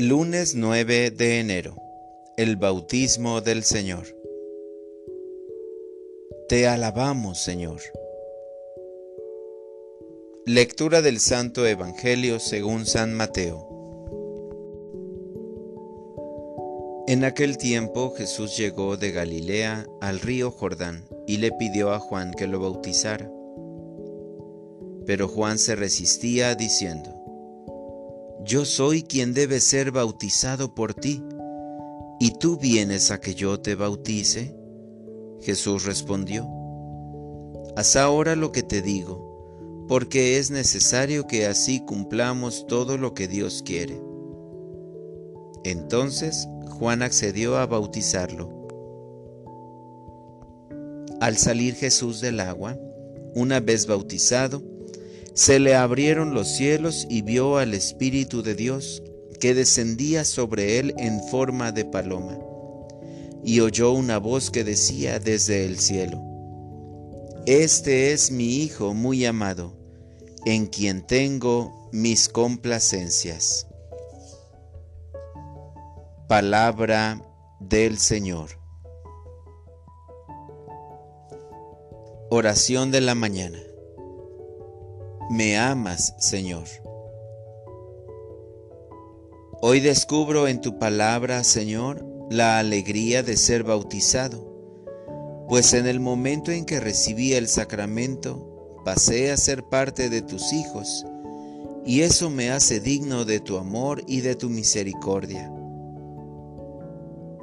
Lunes 0.00 0.54
9 0.54 1.10
de 1.10 1.40
enero. 1.40 1.76
El 2.38 2.56
bautismo 2.56 3.42
del 3.42 3.64
Señor. 3.64 4.06
Te 6.48 6.66
alabamos, 6.66 7.38
Señor. 7.38 7.82
Lectura 10.46 11.02
del 11.02 11.20
Santo 11.20 11.66
Evangelio 11.66 12.40
según 12.40 12.86
San 12.86 13.12
Mateo. 13.12 13.68
En 17.06 17.22
aquel 17.22 17.58
tiempo 17.58 18.14
Jesús 18.16 18.56
llegó 18.56 18.96
de 18.96 19.12
Galilea 19.12 19.86
al 20.00 20.20
río 20.20 20.50
Jordán 20.50 21.04
y 21.26 21.36
le 21.36 21.52
pidió 21.52 21.92
a 21.92 21.98
Juan 21.98 22.32
que 22.32 22.46
lo 22.46 22.58
bautizara. 22.58 23.30
Pero 25.04 25.28
Juan 25.28 25.58
se 25.58 25.76
resistía 25.76 26.54
diciendo, 26.54 27.19
yo 28.44 28.64
soy 28.64 29.02
quien 29.02 29.34
debe 29.34 29.60
ser 29.60 29.92
bautizado 29.92 30.74
por 30.74 30.94
ti, 30.94 31.22
¿y 32.18 32.32
tú 32.38 32.56
vienes 32.56 33.10
a 33.10 33.20
que 33.20 33.34
yo 33.34 33.60
te 33.60 33.74
bautice? 33.74 34.56
Jesús 35.42 35.84
respondió, 35.84 36.48
Haz 37.76 37.96
ahora 37.96 38.36
lo 38.36 38.52
que 38.52 38.62
te 38.62 38.82
digo, 38.82 39.84
porque 39.88 40.38
es 40.38 40.50
necesario 40.50 41.26
que 41.26 41.46
así 41.46 41.80
cumplamos 41.80 42.66
todo 42.66 42.98
lo 42.98 43.14
que 43.14 43.28
Dios 43.28 43.62
quiere. 43.64 44.00
Entonces 45.64 46.48
Juan 46.70 47.02
accedió 47.02 47.58
a 47.58 47.66
bautizarlo. 47.66 48.60
Al 51.20 51.36
salir 51.36 51.74
Jesús 51.74 52.20
del 52.20 52.40
agua, 52.40 52.78
una 53.34 53.60
vez 53.60 53.86
bautizado, 53.86 54.62
se 55.34 55.58
le 55.58 55.74
abrieron 55.74 56.34
los 56.34 56.48
cielos 56.48 57.06
y 57.08 57.22
vio 57.22 57.58
al 57.58 57.74
Espíritu 57.74 58.42
de 58.42 58.54
Dios 58.54 59.02
que 59.40 59.54
descendía 59.54 60.24
sobre 60.24 60.78
él 60.78 60.94
en 60.98 61.22
forma 61.28 61.72
de 61.72 61.84
paloma. 61.84 62.38
Y 63.42 63.60
oyó 63.60 63.92
una 63.92 64.18
voz 64.18 64.50
que 64.50 64.64
decía 64.64 65.18
desde 65.18 65.64
el 65.64 65.78
cielo, 65.78 66.22
Este 67.46 68.12
es 68.12 68.30
mi 68.30 68.56
Hijo 68.56 68.92
muy 68.92 69.24
amado, 69.24 69.74
en 70.44 70.66
quien 70.66 71.06
tengo 71.06 71.88
mis 71.92 72.28
complacencias. 72.28 73.66
Palabra 76.28 77.20
del 77.60 77.98
Señor. 77.98 78.50
Oración 82.30 82.90
de 82.90 83.00
la 83.00 83.14
mañana. 83.14 83.58
Me 85.30 85.56
amas, 85.56 86.12
Señor. 86.18 86.64
Hoy 89.62 89.78
descubro 89.78 90.48
en 90.48 90.60
tu 90.60 90.80
palabra, 90.80 91.44
Señor, 91.44 92.04
la 92.28 92.58
alegría 92.58 93.22
de 93.22 93.36
ser 93.36 93.62
bautizado, 93.62 95.46
pues 95.48 95.72
en 95.72 95.86
el 95.86 96.00
momento 96.00 96.50
en 96.50 96.64
que 96.64 96.80
recibí 96.80 97.34
el 97.34 97.46
sacramento, 97.46 98.82
pasé 98.84 99.30
a 99.30 99.36
ser 99.36 99.62
parte 99.62 100.10
de 100.10 100.20
tus 100.20 100.52
hijos, 100.52 101.06
y 101.86 102.00
eso 102.00 102.28
me 102.28 102.50
hace 102.50 102.80
digno 102.80 103.24
de 103.24 103.38
tu 103.38 103.56
amor 103.56 104.02
y 104.08 104.22
de 104.22 104.34
tu 104.34 104.50
misericordia. 104.50 105.48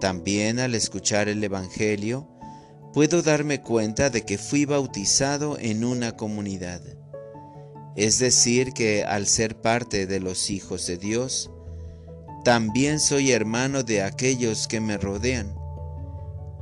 También 0.00 0.58
al 0.58 0.74
escuchar 0.74 1.28
el 1.28 1.44
Evangelio, 1.44 2.30
puedo 2.94 3.20
darme 3.20 3.60
cuenta 3.60 4.08
de 4.08 4.22
que 4.22 4.38
fui 4.38 4.64
bautizado 4.64 5.58
en 5.58 5.84
una 5.84 6.16
comunidad 6.16 6.80
es 7.96 8.18
decir, 8.18 8.72
que 8.72 9.04
al 9.04 9.26
ser 9.26 9.60
parte 9.60 10.06
de 10.06 10.18
los 10.18 10.50
hijos 10.50 10.86
de 10.86 10.96
Dios, 10.96 11.50
también 12.44 12.98
soy 12.98 13.30
hermano 13.30 13.82
de 13.82 14.02
aquellos 14.02 14.66
que 14.66 14.80
me 14.80 14.98
rodean. 14.98 15.54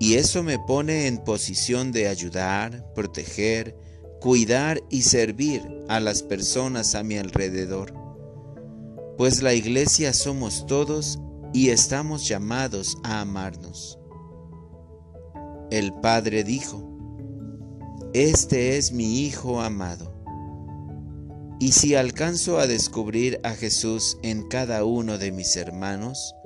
Y 0.00 0.14
eso 0.14 0.42
me 0.42 0.58
pone 0.58 1.06
en 1.06 1.18
posición 1.18 1.92
de 1.92 2.08
ayudar, 2.08 2.92
proteger, 2.94 3.76
cuidar 4.20 4.80
y 4.90 5.02
servir 5.02 5.62
a 5.88 6.00
las 6.00 6.22
personas 6.22 6.94
a 6.94 7.02
mi 7.02 7.18
alrededor. 7.18 7.92
Pues 9.18 9.42
la 9.42 9.52
iglesia 9.52 10.12
somos 10.12 10.66
todos 10.66 11.18
y 11.52 11.70
estamos 11.70 12.26
llamados 12.26 12.96
a 13.02 13.20
amarnos. 13.20 13.98
El 15.70 15.92
Padre 16.00 16.44
dijo, 16.44 16.88
Este 18.14 18.78
es 18.78 18.92
mi 18.92 19.26
Hijo 19.26 19.60
amado 19.60 20.17
y 21.60 21.72
si 21.72 21.96
alcanzo 21.96 22.58
a 22.58 22.66
descubrir 22.66 23.40
a 23.42 23.54
Jesús 23.54 24.16
en 24.22 24.46
cada 24.48 24.84
uno 24.84 25.18
de 25.18 25.32
mis 25.32 25.56
hermanos, 25.56 26.36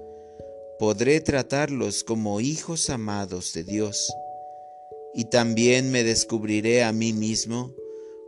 podré 0.79 1.21
tratarlos 1.21 2.03
como 2.03 2.41
hijos 2.41 2.89
amados 2.89 3.53
de 3.53 3.65
Dios, 3.65 4.11
y 5.15 5.27
también 5.27 5.91
me 5.91 6.03
descubriré 6.03 6.83
a 6.83 6.93
mí 6.93 7.13
mismo 7.13 7.75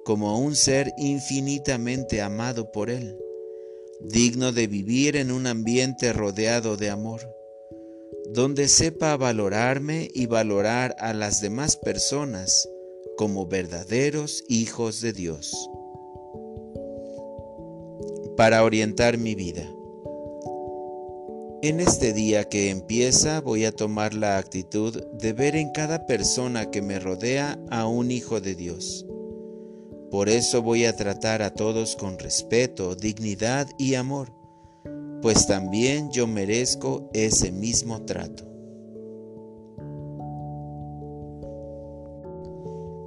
como 0.05 0.39
un 0.39 0.55
ser 0.55 0.93
infinitamente 0.99 2.21
amado 2.21 2.71
por 2.71 2.91
Él, 2.91 3.16
digno 4.03 4.53
de 4.53 4.66
vivir 4.66 5.16
en 5.16 5.33
un 5.33 5.47
ambiente 5.47 6.12
rodeado 6.12 6.77
de 6.77 6.91
amor, 6.91 7.34
donde 8.34 8.69
sepa 8.69 9.16
valorarme 9.16 10.11
y 10.12 10.27
valorar 10.27 10.95
a 10.99 11.15
las 11.15 11.41
demás 11.41 11.77
personas 11.77 12.69
como 13.16 13.47
verdaderos 13.47 14.45
hijos 14.49 15.01
de 15.01 15.15
Dios 15.15 15.55
para 18.37 18.65
orientar 18.65 19.19
mi 19.19 19.34
vida. 19.34 19.69
En 21.62 21.81
este 21.81 22.12
día 22.12 22.49
que 22.49 22.71
empieza 22.71 23.41
voy 23.41 23.65
a 23.65 23.72
tomar 23.72 24.12
la 24.12 24.37
actitud 24.37 25.03
de 25.15 25.33
ver 25.33 25.56
en 25.56 25.71
cada 25.71 26.06
persona 26.06 26.71
que 26.71 26.83
me 26.83 26.99
rodea 26.99 27.59
a 27.71 27.87
un 27.87 28.11
hijo 28.11 28.41
de 28.41 28.55
Dios. 28.55 29.06
Por 30.11 30.28
eso 30.28 30.62
voy 30.62 30.84
a 30.84 30.95
tratar 30.95 31.43
a 31.43 31.55
todos 31.55 31.97
con 31.97 32.19
respeto, 32.19 32.95
dignidad 32.95 33.69
y 33.78 33.95
amor, 33.95 34.33
pues 35.22 35.47
también 35.47 36.11
yo 36.12 36.27
merezco 36.27 37.09
ese 37.15 37.51
mismo 37.51 38.03
trato. 38.03 38.45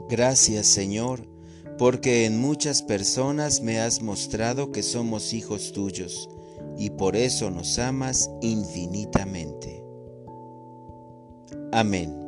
Gracias 0.09 0.65
Señor 0.65 1.36
porque 1.77 2.25
en 2.25 2.39
muchas 2.39 2.81
personas 2.81 3.61
me 3.61 3.79
has 3.79 4.01
mostrado 4.01 4.71
que 4.71 4.83
somos 4.83 5.33
hijos 5.33 5.71
tuyos, 5.71 6.29
y 6.77 6.89
por 6.91 7.15
eso 7.15 7.51
nos 7.51 7.77
amas 7.79 8.29
infinitamente. 8.41 9.83
Amén. 11.71 12.26